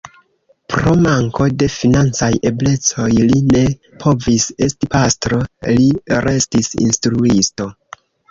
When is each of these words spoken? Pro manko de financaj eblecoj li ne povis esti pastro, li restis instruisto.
Pro 0.73 0.93
manko 1.01 1.45
de 1.63 1.67
financaj 1.73 2.29
eblecoj 2.51 3.09
li 3.27 3.41
ne 3.51 3.61
povis 4.05 4.47
esti 4.69 4.91
pastro, 4.95 5.41
li 5.77 5.85
restis 6.29 6.73
instruisto. 6.89 7.69